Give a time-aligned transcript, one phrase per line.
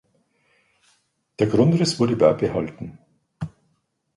[1.37, 2.97] Der Grundriss wurde beibehalten.